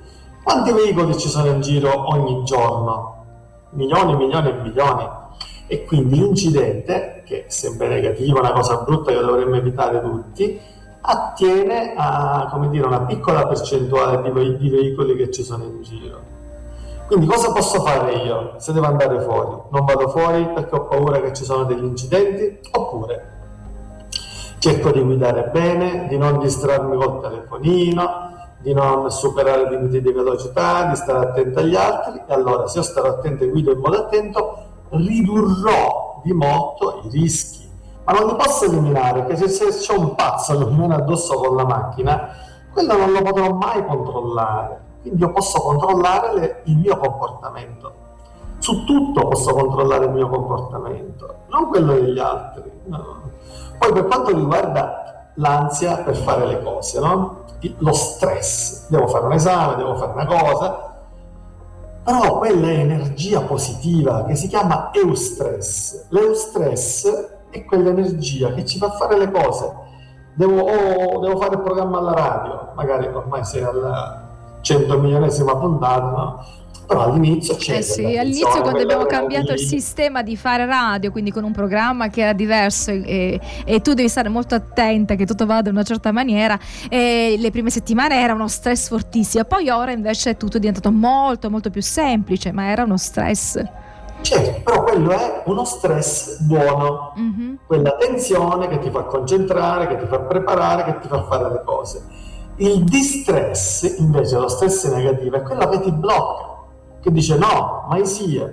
Quanti 0.44 0.72
veicoli 0.72 1.18
ci 1.18 1.28
sono 1.28 1.48
in 1.48 1.62
giro 1.62 2.10
ogni 2.10 2.44
giorno? 2.44 3.26
Milioni, 3.72 4.16
milioni 4.16 4.50
e 4.50 4.54
milioni. 4.54 5.10
E 5.68 5.84
quindi 5.86 6.20
l'incidente, 6.20 7.24
che 7.26 7.46
sembra 7.48 7.88
negativo, 7.88 8.40
una 8.40 8.54
cosa 8.54 8.78
brutta 8.78 9.12
che 9.12 9.20
dovremmo 9.20 9.56
evitare 9.56 10.02
tutti, 10.02 10.60
attiene 11.10 11.94
a 11.96 12.68
dire, 12.70 12.86
una 12.86 13.02
piccola 13.02 13.48
percentuale 13.48 14.22
di, 14.22 14.58
di 14.58 14.70
veicoli 14.70 15.16
che 15.16 15.32
ci 15.32 15.44
sono 15.44 15.64
in 15.64 15.82
giro. 15.82 16.36
Quindi 17.08 17.26
cosa 17.26 17.54
posso 17.54 17.82
fare 17.82 18.12
io 18.16 18.56
se 18.58 18.74
devo 18.74 18.88
andare 18.88 19.22
fuori? 19.22 19.62
Non 19.72 19.86
vado 19.86 20.10
fuori 20.10 20.46
perché 20.54 20.76
ho 20.76 20.88
paura 20.88 21.22
che 21.22 21.32
ci 21.32 21.46
sono 21.46 21.64
degli 21.64 21.84
incidenti? 21.84 22.60
Oppure 22.72 23.36
cerco 24.60 24.92
di 24.92 25.02
guidare 25.02 25.50
bene, 25.54 26.08
di 26.10 26.18
non 26.18 26.40
distrarmi 26.40 26.98
col 26.98 27.22
telefonino, 27.22 28.36
di 28.60 28.74
non 28.74 29.10
superare 29.10 29.64
i 29.64 29.70
limiti 29.70 30.02
di 30.02 30.12
velocità, 30.12 30.88
di 30.88 30.96
stare 30.98 31.28
attento 31.28 31.60
agli 31.60 31.76
altri 31.76 32.22
e 32.28 32.34
allora 32.34 32.68
se 32.68 32.80
io 32.80 32.84
starò 32.84 33.10
attento 33.10 33.46
e 33.46 33.50
guido 33.50 33.72
in 33.72 33.80
modo 33.80 33.98
attento 33.98 34.66
ridurrò 34.90 36.22
di 36.24 36.34
molto 36.34 37.04
i 37.06 37.10
rischi. 37.10 37.67
Ma 38.08 38.14
non 38.14 38.28
li 38.28 38.36
posso 38.38 38.64
eliminare 38.64 39.24
perché 39.24 39.50
se, 39.50 39.72
se 39.72 39.80
c'è 39.80 39.98
un 39.98 40.16
pazzo 40.16 40.58
che 40.58 40.64
mi 40.64 40.78
viene 40.78 40.96
addosso 40.96 41.36
con 41.36 41.58
la 41.58 41.66
macchina, 41.66 42.30
quello 42.72 42.96
non 42.96 43.12
lo 43.12 43.22
potrò 43.22 43.52
mai 43.52 43.86
controllare. 43.86 44.80
Quindi 45.02 45.22
io 45.22 45.32
posso 45.34 45.60
controllare 45.60 46.34
le, 46.40 46.62
il 46.64 46.78
mio 46.78 46.98
comportamento. 46.98 48.06
Su 48.60 48.86
tutto 48.86 49.28
posso 49.28 49.54
controllare 49.54 50.06
il 50.06 50.12
mio 50.12 50.30
comportamento, 50.30 51.40
non 51.50 51.68
quello 51.68 51.96
degli 51.96 52.18
altri. 52.18 52.72
No. 52.86 53.22
Poi 53.78 53.92
per 53.92 54.06
quanto 54.06 54.34
riguarda 54.34 55.32
l'ansia 55.36 55.98
per 55.98 56.16
fare 56.16 56.46
le 56.46 56.64
cose, 56.64 57.02
no? 57.02 57.44
lo 57.80 57.92
stress, 57.92 58.88
devo 58.88 59.08
fare 59.08 59.26
un 59.26 59.34
esame, 59.34 59.76
devo 59.76 59.96
fare 59.96 60.12
una 60.14 60.26
cosa, 60.26 60.96
però 62.04 62.38
quella 62.38 62.68
è 62.68 62.80
energia 62.80 63.42
positiva 63.42 64.24
che 64.24 64.36
si 64.36 64.48
chiama 64.48 64.92
eustress. 64.94 66.06
L'eustress 66.10 67.36
è 67.50 67.64
quell'energia 67.66 68.54
che 68.54 68.66
ci 68.66 68.78
fa 68.78 68.92
fare 68.92 69.18
le 69.18 69.32
cose. 69.32 69.86
Devo, 70.34 70.62
oh, 70.62 71.20
devo 71.20 71.38
fare 71.40 71.56
il 71.56 71.62
programma 71.62 71.98
alla 71.98 72.14
radio, 72.14 72.72
magari 72.76 73.08
ormai 73.08 73.44
sei 73.44 73.64
alla 73.64 74.60
100 74.62 75.00
milionesima 75.00 75.56
puntata, 75.58 76.06
no? 76.06 76.46
però 76.88 77.04
all'inizio 77.04 77.56
c'è 77.56 77.78
eh 77.78 77.82
sì, 77.82 78.18
all'inizio 78.18 78.62
quando 78.62 78.80
abbiamo 78.80 79.06
cambiato 79.06 79.52
il 79.52 79.60
sistema 79.60 80.24
di 80.24 80.38
fare 80.38 80.66
radio 80.66 81.12
quindi 81.12 81.32
con 81.32 81.44
un 81.44 81.52
programma 81.52 82.08
che 82.08 82.22
era 82.22 82.32
diverso 82.32 82.92
e, 82.92 83.40
e, 83.66 83.82
tu 83.82 83.94
devi 83.94 84.08
stare 84.08 84.30
molto 84.30 84.56
attenta 84.56 85.16
che 85.16 85.26
tutto 85.26 85.46
vada 85.46 85.68
in 85.70 85.76
una 85.76 85.84
certa 85.84 86.14
maniera 86.14 86.58
le 86.90 87.50
prime 87.52 87.70
settimane 87.70 88.22
era 88.22 88.34
uno 88.34 88.48
stress 88.48 88.88
fortissimo 88.88 89.44
poi 89.44 89.68
ora 89.70 89.92
invece 89.92 90.38
tutto 90.38 90.58
è 90.58 90.60
diventato 90.60 90.90
molto 90.90 91.50
molto 91.50 91.70
più 91.70 91.82
semplice 91.82 92.54
ma 92.54 92.70
era 92.70 92.84
uno 92.84 92.98
stress 92.98 93.62
Certo, 94.28 94.62
però 94.62 94.84
quello 94.84 95.12
è 95.12 95.44
uno 95.46 95.64
stress 95.64 96.42
buono, 96.42 97.14
mm-hmm. 97.18 97.56
quella 97.66 97.96
tensione 97.96 98.68
che 98.68 98.80
ti 98.80 98.90
fa 98.90 99.04
concentrare, 99.04 99.88
che 99.88 99.98
ti 100.00 100.06
fa 100.06 100.20
preparare, 100.20 100.84
che 100.84 101.00
ti 101.00 101.08
fa 101.08 101.24
fare 101.24 101.50
le 101.50 101.62
cose. 101.64 102.04
Il 102.58 102.84
distress, 102.84 104.00
invece, 104.00 104.38
lo 104.38 104.50
stress 104.50 104.94
negativo, 104.94 105.38
è 105.38 105.42
quello 105.44 105.70
che 105.70 105.80
ti 105.80 105.92
blocca 105.94 106.56
che 107.00 107.10
dice 107.10 107.38
no, 107.38 107.86
mai 107.88 108.06
sia, 108.06 108.52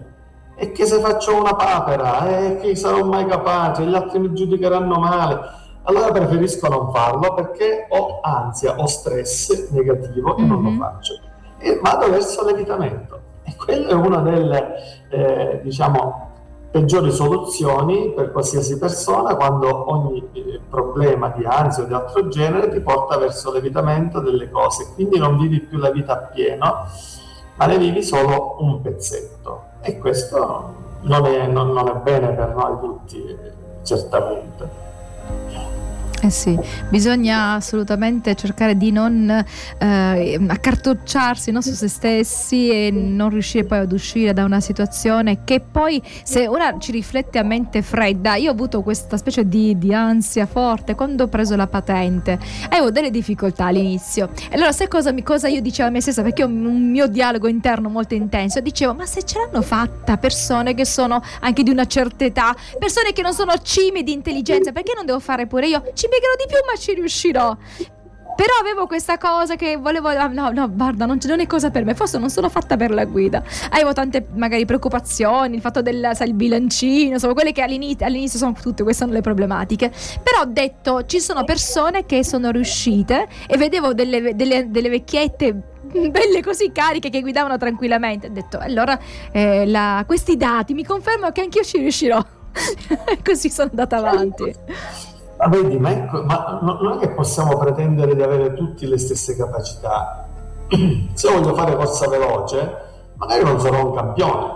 e 0.55 0.71
che 0.71 0.87
se 0.87 1.01
faccio 1.01 1.41
una 1.41 1.57
papera, 1.57 2.39
e 2.39 2.59
che 2.59 2.77
sarò 2.77 3.05
mai 3.05 3.27
capace, 3.27 3.85
gli 3.85 3.97
altri 3.97 4.21
mi 4.21 4.33
giudicheranno 4.33 4.97
male. 5.01 5.41
Allora 5.83 6.13
preferisco 6.13 6.69
non 6.69 6.93
farlo 6.93 7.35
perché 7.35 7.89
ho 7.89 8.21
ansia, 8.23 8.77
ho 8.79 8.87
stress 8.87 9.71
negativo 9.71 10.37
e 10.37 10.43
mm-hmm. 10.43 10.51
non 10.51 10.63
lo 10.63 10.71
mhm. 10.71 10.79
faccio. 10.79 11.15
E 11.59 11.81
vado 11.83 12.09
verso 12.11 12.45
l'evitamento. 12.45 13.33
E 13.45 13.55
quella 13.57 13.89
è 13.89 13.93
una 13.93 14.19
delle, 14.19 14.75
eh, 15.11 15.61
diciamo, 15.63 16.31
peggiori 16.71 17.13
soluzioni 17.13 18.13
per 18.13 18.33
qualsiasi 18.33 18.79
persona 18.79 19.37
quando 19.37 19.93
ogni 19.93 20.29
eh, 20.33 20.61
problema 20.69 21.29
di 21.29 21.45
ansia 21.45 21.85
o 21.85 21.87
di 21.87 21.95
altro 21.95 22.29
genere 22.29 22.71
ti 22.71 22.81
porta 22.81 23.17
verso 23.17 23.53
l'evitamento 23.53 24.21
delle 24.21 24.51
cose. 24.51 24.93
Quindi 24.95 25.19
non 25.19 25.39
vivi 25.39 25.61
più 25.61 25.79
la 25.79 25.91
vita 25.91 26.15
appieno 26.15 26.87
ma 27.57 27.67
ne 27.67 27.79
vivi 27.79 28.03
solo 28.03 28.57
un 28.61 28.81
pezzetto 28.81 29.73
e 29.81 29.99
questo 29.99 30.83
non 31.03 31.27
è, 31.27 31.47
non, 31.47 31.73
non 31.73 31.89
è 31.89 31.95
bene 31.97 32.31
per 32.31 32.55
noi 32.55 32.79
tutti, 32.81 33.37
certamente. 33.83 34.83
Eh 36.25 36.31
sì, 36.31 36.59
bisogna 36.89 37.53
assolutamente 37.53 38.35
cercare 38.35 38.79
di 38.79 38.91
non 38.91 39.29
eh, 39.79 40.41
accartocciarsi 40.49 41.51
no, 41.51 41.61
su 41.61 41.75
se 41.75 41.87
stessi 41.87 42.71
e 42.71 42.91
non 42.91 43.29
riuscire 43.29 43.65
poi 43.65 43.81
ad 43.81 43.93
uscire 43.93 44.33
da 44.33 44.43
una 44.45 44.61
situazione 44.61 45.45
che 45.45 45.61
poi 45.61 46.03
se 46.23 46.49
ora 46.49 46.79
ci 46.79 46.93
riflette 46.93 47.39
a 47.39 47.43
mente 47.43 47.83
fredda, 47.83 48.37
io 48.37 48.49
ho 48.49 48.55
avuto 48.55 48.81
questa 48.81 49.19
specie 49.19 49.47
di, 49.47 49.77
di 49.77 49.93
ansia 49.93 50.47
forte 50.47 50.95
quando 50.95 51.25
ho 51.25 51.29
preso 51.29 51.57
la 51.57 51.67
patente, 51.67 52.39
avevo 52.71 52.91
delle 52.91 53.11
difficoltà 53.11 53.67
all'inizio. 53.67 54.31
Allora 54.53 54.73
sai 54.73 54.89
cosa, 54.89 55.13
cosa 55.23 55.49
io 55.49 55.61
dicevo 55.61 55.89
a 55.89 55.91
me 55.91 56.01
stessa? 56.01 56.23
Perché 56.23 56.43
ho 56.43 56.47
un 56.47 56.91
mio 56.91 57.07
dialogo 57.07 57.49
interno 57.49 57.91
molto 57.91 58.15
intenso, 58.15 58.61
dicevo 58.61 58.95
ma 58.95 59.05
se 59.05 59.25
ce 59.25 59.39
l'hanno 59.41 59.61
fatta 59.61 60.17
persone 60.17 60.73
che 60.73 60.87
sono 60.87 61.23
anche 61.41 61.63
di 61.63 61.69
una 61.69 61.85
certa 61.85 62.25
età, 62.25 62.57
persone 62.79 63.13
che 63.13 63.21
non 63.21 63.35
sono 63.35 63.53
cime 63.61 64.03
di 64.03 64.13
intelligenza, 64.13 64.73
perché 64.73 64.95
non 64.97 65.05
devo 65.05 65.21
fare 65.21 65.47
pure 65.47 65.67
io? 65.67 65.83
Ci 65.93 66.13
impiegherò 66.15 66.35
di 66.37 66.47
più, 66.47 66.59
ma 66.67 66.77
ci 66.77 66.95
riuscirò. 66.95 67.57
Però 68.37 68.51
avevo 68.61 68.87
questa 68.87 69.17
cosa 69.17 69.55
che 69.55 69.77
volevo. 69.77 70.09
Ah, 70.09 70.27
no, 70.27 70.51
no, 70.51 70.69
guarda, 70.69 71.07
non, 71.07 71.19
non, 71.25 71.41
è 71.41 71.47
cosa 71.47 71.71
per 71.71 71.85
me. 71.85 71.95
Forse 71.95 72.19
non 72.19 72.31
sono 72.31 72.49
fatta 72.49 72.77
per 72.77 72.91
la 72.91 73.05
guida. 73.05 73.43
Avevo 73.71 73.93
tante 73.93 74.27
magari 74.35 74.65
preoccupazioni, 74.65 75.55
il 75.55 75.61
fatto 75.61 75.83
del 75.83 76.11
sai, 76.15 76.29
il 76.29 76.35
bilancino, 76.35 77.13
insomma, 77.13 77.33
quelle 77.33 77.53
che 77.53 77.63
all'inizio, 77.63 78.05
all'inizio 78.05 78.39
sono 78.39 78.55
tutte, 78.61 78.83
queste 78.83 79.05
sono 79.05 79.15
le 79.15 79.23
problematiche. 79.23 79.93
Però 80.23 80.41
ho 80.41 80.47
detto, 80.47 81.07
ci 81.07 81.21
sono 81.21 81.45
persone 81.45 82.07
che 82.07 82.25
sono 82.25 82.51
riuscite 82.51 83.29
e 83.47 83.57
vedevo 83.57 83.95
delle, 83.95 84.35
delle, 84.35 84.69
delle 84.69 84.89
vecchiette 84.89 85.69
belle 86.11 86.43
così 86.43 86.73
cariche 86.73 87.11
che 87.11 87.21
guidavano 87.21 87.57
tranquillamente. 87.57 88.27
Ho 88.27 88.31
detto, 88.31 88.59
allora 88.59 88.99
eh, 89.31 89.65
la, 89.65 90.03
questi 90.07 90.37
dati 90.37 90.75
mi 90.75 90.85
confermano 90.85 91.31
che 91.31 91.41
anch'io 91.41 91.63
ci 91.63 91.79
riuscirò. 91.79 92.21
così 93.23 93.49
sono 93.49 93.69
andata 93.71 93.97
avanti. 93.97 95.14
Ma 95.45 95.51
vedi, 95.51 95.79
ma, 95.79 95.91
ecco, 95.91 96.23
ma 96.23 96.59
non 96.63 96.93
è 96.93 96.99
che 96.99 97.11
possiamo 97.11 97.59
pretendere 97.59 98.17
di 98.17 98.23
avere 98.23 98.55
tutte 98.55 98.87
le 98.87 98.97
stesse 98.97 99.37
capacità. 99.37 100.27
Se 101.13 101.31
voglio 101.31 101.55
fare 101.55 101.77
corsa 101.77 102.09
veloce, 102.09 102.77
magari 103.17 103.45
non 103.45 103.61
sarò 103.61 103.89
un 103.89 103.95
campione, 103.95 104.53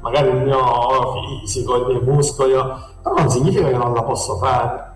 magari 0.00 0.30
il 0.30 0.44
mio 0.44 1.12
fisico, 1.42 1.76
i 1.76 1.84
miei 1.84 2.00
muscoli, 2.00 2.52
però 2.52 3.14
non 3.14 3.28
significa 3.28 3.68
che 3.68 3.76
non 3.76 3.92
la 3.92 4.02
posso 4.02 4.38
fare. 4.38 4.92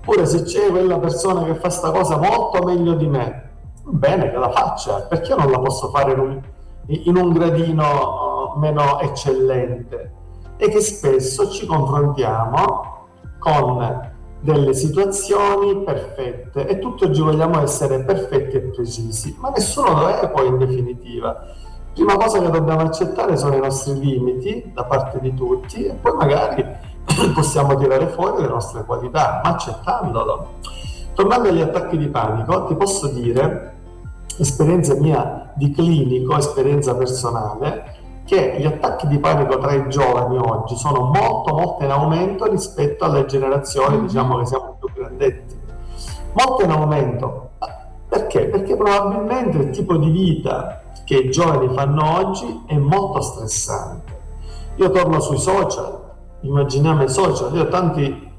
Pure 0.00 0.24
se 0.24 0.42
c'è 0.44 0.70
quella 0.70 0.98
persona 0.98 1.44
che 1.44 1.52
fa 1.52 1.60
questa 1.60 1.90
cosa 1.90 2.16
molto 2.16 2.64
meglio 2.64 2.94
di 2.94 3.06
me, 3.06 3.50
bene 3.84 4.30
che 4.30 4.38
la 4.38 4.50
faccia, 4.50 5.02
perché 5.02 5.34
non 5.34 5.50
la 5.50 5.58
posso 5.58 5.90
fare 5.90 6.12
in 6.12 6.18
un, 6.18 6.40
in 6.86 7.16
un 7.16 7.30
gradino 7.30 8.54
meno 8.56 9.00
eccellente? 9.00 10.12
E 10.56 10.70
che 10.70 10.80
spesso 10.80 11.50
ci 11.50 11.66
confrontiamo 11.66 12.90
con 13.38 14.10
delle 14.42 14.74
situazioni 14.74 15.84
perfette 15.84 16.66
e 16.66 16.80
tutti 16.80 17.04
oggi 17.04 17.20
vogliamo 17.20 17.62
essere 17.62 18.02
perfetti 18.02 18.56
e 18.56 18.60
precisi, 18.60 19.36
ma 19.38 19.50
nessuno 19.50 20.00
lo 20.00 20.08
è 20.08 20.28
poi 20.30 20.48
in 20.48 20.58
definitiva. 20.58 21.46
Prima 21.94 22.16
cosa 22.16 22.40
che 22.40 22.50
dobbiamo 22.50 22.80
accettare 22.80 23.36
sono 23.36 23.54
i 23.54 23.60
nostri 23.60 23.98
limiti 23.98 24.72
da 24.74 24.84
parte 24.84 25.20
di 25.20 25.32
tutti 25.34 25.84
e 25.84 25.92
poi 25.92 26.14
magari 26.14 26.64
possiamo 27.34 27.76
tirare 27.76 28.08
fuori 28.08 28.42
le 28.42 28.48
nostre 28.48 28.84
qualità, 28.84 29.40
ma 29.44 29.50
accettandolo. 29.50 30.48
Tornando 31.14 31.48
agli 31.48 31.60
attacchi 31.60 31.96
di 31.96 32.08
panico, 32.08 32.64
ti 32.64 32.74
posso 32.74 33.08
dire, 33.08 33.76
esperienza 34.38 34.94
mia 34.94 35.52
di 35.54 35.70
clinico, 35.70 36.36
esperienza 36.36 36.96
personale, 36.96 38.00
che 38.24 38.56
gli 38.58 38.64
attacchi 38.64 39.06
di 39.08 39.18
panico 39.18 39.58
tra 39.58 39.72
i 39.72 39.88
giovani 39.88 40.38
oggi 40.38 40.76
sono 40.76 41.04
molto 41.04 41.54
molto 41.54 41.84
in 41.84 41.90
aumento 41.90 42.48
rispetto 42.50 43.04
alle 43.04 43.26
generazioni 43.26 43.96
mm-hmm. 43.96 44.06
diciamo 44.06 44.38
che 44.38 44.46
siamo 44.46 44.76
più 44.78 44.88
grandetti 44.94 45.60
molto 46.32 46.64
in 46.64 46.70
aumento 46.70 47.50
perché? 48.08 48.46
Perché 48.46 48.76
probabilmente 48.76 49.56
il 49.58 49.70
tipo 49.70 49.96
di 49.96 50.10
vita 50.10 50.82
che 51.04 51.16
i 51.16 51.30
giovani 51.30 51.68
fanno 51.74 52.18
oggi 52.18 52.64
è 52.66 52.76
molto 52.76 53.20
stressante 53.20 54.20
io 54.76 54.90
torno 54.90 55.20
sui 55.20 55.38
social 55.38 56.00
immaginiamo 56.40 57.02
i 57.02 57.08
social 57.08 57.54
io 57.54 57.62
ho 57.62 57.68
tanti 57.68 58.30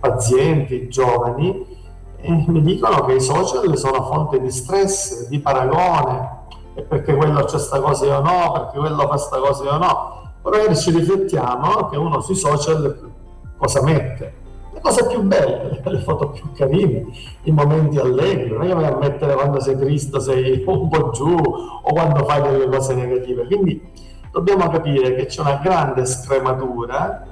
pazienti 0.00 0.88
giovani 0.88 1.76
e 2.20 2.44
mi 2.48 2.62
dicono 2.62 3.04
che 3.04 3.14
i 3.14 3.20
social 3.20 3.76
sono 3.76 4.02
fonte 4.04 4.40
di 4.40 4.50
stress, 4.50 5.28
di 5.28 5.38
paragone, 5.38 6.46
e 6.78 6.82
perché 6.82 7.12
quello 7.16 7.42
c'è 7.42 7.58
sta 7.58 7.80
cosa 7.80 8.06
io 8.06 8.20
no, 8.20 8.52
perché 8.52 8.78
quello 8.78 9.08
fa 9.08 9.16
sta 9.16 9.38
cosa 9.38 9.64
io 9.64 9.78
no. 9.78 10.30
Magari 10.42 10.76
ci 10.76 10.92
riflettiamo 10.92 11.88
che 11.88 11.96
uno 11.96 12.20
sui 12.20 12.36
social 12.36 13.10
cosa 13.56 13.82
mette. 13.82 14.34
Le 14.72 14.80
cose 14.80 15.04
più 15.08 15.22
belle, 15.22 15.80
le 15.84 15.98
foto 15.98 16.30
più 16.30 16.52
carine, 16.52 17.06
i 17.42 17.50
momenti 17.50 17.98
allegri, 17.98 18.50
non 18.50 18.62
è 18.62 18.68
che 18.68 18.74
vai 18.74 18.84
a 18.84 18.96
mettere 18.96 19.34
quando 19.34 19.58
sei 19.58 19.76
triste, 19.76 20.20
sei 20.20 20.62
un 20.64 20.88
po' 20.88 21.10
giù 21.10 21.34
o 21.34 21.92
quando 21.92 22.24
fai 22.24 22.42
delle 22.42 22.68
cose 22.68 22.94
negative. 22.94 23.46
Quindi 23.46 23.90
dobbiamo 24.30 24.68
capire 24.68 25.16
che 25.16 25.26
c'è 25.26 25.40
una 25.40 25.56
grande 25.56 26.06
scrematura 26.06 27.26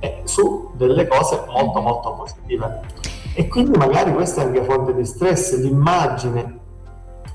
eh, 0.00 0.22
su 0.24 0.72
delle 0.74 1.06
cose 1.06 1.44
molto 1.46 1.80
molto 1.80 2.14
positive. 2.14 2.80
E 3.32 3.46
quindi 3.46 3.78
magari 3.78 4.12
questa 4.12 4.42
è 4.42 4.46
anche 4.46 4.64
fonte 4.64 4.92
di 4.92 5.04
stress, 5.04 5.56
l'immagine 5.56 6.66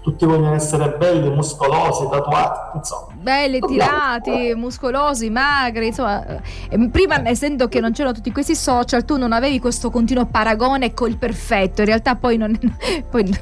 tutti 0.04 0.26
vogliono 0.26 0.54
essere 0.54 0.96
belli, 0.98 1.30
muscolosi, 1.30 2.10
tatuati, 2.12 2.78
insomma. 2.78 3.14
Belli, 3.14 3.60
tirati, 3.60 4.54
muscolosi, 4.54 5.30
magri, 5.30 5.88
insomma. 5.88 6.42
Eh, 6.68 6.90
prima, 6.90 7.26
essendo 7.26 7.70
che 7.70 7.80
non 7.80 7.94
c'erano 7.94 8.14
tutti 8.14 8.30
questi 8.34 8.54
social, 8.54 9.06
tu 9.06 9.18
non 9.18 9.32
avevi 9.32 9.62
questo 9.62 9.90
continuo 9.90 10.26
paragone 10.26 10.94
col 10.94 11.16
perfetto. 11.16 11.82
In 11.82 11.88
realtà 11.88 12.16
poi, 12.18 12.36
non, 12.36 12.54
poi 13.10 13.34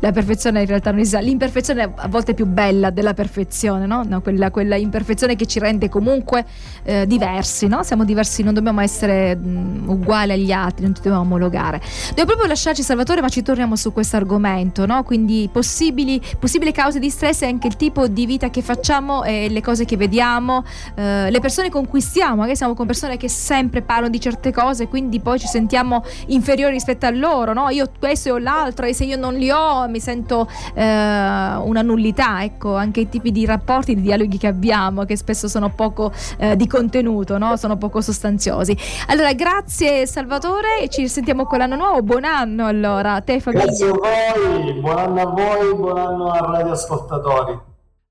la 0.00 0.10
perfezione 0.10 0.60
in 0.60 0.66
realtà 0.66 0.90
non 0.90 1.00
esiste. 1.00 1.20
L'imperfezione 1.20 1.82
è 1.82 1.90
a 1.94 2.08
volte 2.08 2.32
più 2.32 2.46
bella 2.46 2.88
della 2.88 3.12
perfezione, 3.12 3.84
no? 3.84 4.02
no 4.02 4.22
quella, 4.22 4.50
quella, 4.50 4.76
imperfezione 4.76 5.36
che 5.36 5.44
ci 5.44 5.58
rende 5.58 5.90
comunque 5.90 6.46
eh, 6.82 7.06
diversi, 7.06 7.66
no? 7.66 7.82
Siamo 7.82 8.04
diversi, 8.04 8.42
non 8.42 8.54
dobbiamo 8.54 8.80
essere 8.80 9.36
mh, 9.36 9.84
uguali 9.86 10.32
agli 10.32 10.50
altri, 10.50 10.84
non 10.84 10.94
ci 10.94 11.02
dobbiamo 11.02 11.26
omologare. 11.26 11.78
Dobbiamo 12.08 12.30
proprio 12.30 12.48
lasciarci 12.48 12.82
Salvatore, 12.82 13.20
ma 13.20 13.28
ci 13.28 13.42
torniamo 13.42 13.76
su 13.76 13.92
questo 13.92 14.16
argomento, 14.16 14.86
no? 14.86 15.02
Quindi 15.02 15.50
possibili 15.52 16.04
possibili, 16.06 16.22
possibili 16.38 16.72
cause 16.72 16.98
di 16.98 17.10
stress 17.10 17.42
è 17.42 17.46
anche 17.46 17.66
il 17.66 17.76
tipo 17.76 18.06
di 18.06 18.24
vita 18.26 18.48
che 18.48 18.62
facciamo 18.62 19.24
e 19.24 19.48
le 19.48 19.60
cose 19.60 19.84
che 19.84 19.96
vediamo, 19.96 20.64
eh, 20.94 21.30
le 21.30 21.40
persone 21.40 21.68
con 21.68 21.86
cui 21.88 22.00
stiamo, 22.00 22.36
magari 22.36 22.56
siamo 22.56 22.74
con 22.74 22.86
persone 22.86 23.16
che 23.16 23.28
sempre 23.28 23.82
parlano 23.82 24.10
di 24.10 24.20
certe 24.20 24.52
cose, 24.52 24.86
quindi 24.86 25.20
poi 25.20 25.38
ci 25.38 25.46
sentiamo 25.46 26.04
inferiori 26.26 26.74
rispetto 26.74 27.06
a 27.06 27.10
loro, 27.10 27.52
no? 27.52 27.68
Io 27.70 27.90
questo 27.98 28.34
o 28.34 28.38
l'altro 28.38 28.86
e 28.86 28.94
se 28.94 29.04
io 29.04 29.16
non 29.16 29.34
li 29.34 29.50
ho 29.50 29.88
mi 29.88 30.00
sento 30.00 30.48
eh, 30.74 30.82
una 30.82 31.82
nullità, 31.82 32.42
ecco, 32.42 32.76
anche 32.76 33.00
i 33.00 33.08
tipi 33.08 33.32
di 33.32 33.44
rapporti, 33.44 33.94
di 33.94 34.02
dialoghi 34.02 34.38
che 34.38 34.46
abbiamo, 34.46 35.04
che 35.04 35.16
spesso 35.16 35.48
sono 35.48 35.70
poco 35.70 36.12
eh, 36.38 36.56
di 36.56 36.66
contenuto, 36.66 37.38
no? 37.38 37.56
Sono 37.56 37.76
poco 37.76 38.00
sostanziosi. 38.00 38.76
Allora, 39.08 39.32
grazie 39.32 40.06
Salvatore 40.06 40.80
e 40.82 40.88
ci 40.88 41.08
sentiamo 41.08 41.44
con 41.44 41.58
l'anno 41.58 41.76
nuovo. 41.76 42.02
Buon 42.02 42.24
anno 42.24 42.66
allora, 42.66 43.20
te 43.20 43.40
famiglia. 43.40 43.64
Grazie 43.64 43.88
a 43.88 43.92
voi, 43.92 44.72
buon 44.74 44.98
anno 44.98 45.20
a 45.20 45.26
voi, 45.26 45.74
buon 45.74 45.95
anno 45.96 46.30
a 46.30 46.38
radioascoltatori. 46.38 47.74